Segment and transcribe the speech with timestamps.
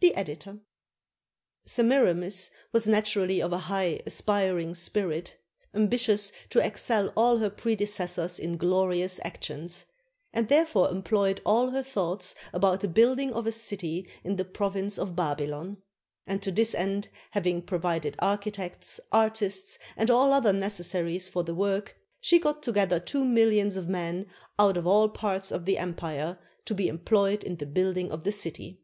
[0.00, 0.58] The Editor.]
[1.64, 5.36] Semiramis was naturally of a high aspiring spirit,
[5.72, 9.86] am bitious to excel all her predecessors in glorious actions,
[10.32, 14.44] and therefore employed all her thoughts about the build ing of a city in the
[14.44, 15.76] province of Babylon;
[16.26, 21.96] and to this end having provided architects, artists, and all other necessaries for the work,
[22.20, 24.26] she got together two millions of men
[24.58, 28.32] out of all parts of the empire, to be employed in the building of the
[28.32, 28.80] city.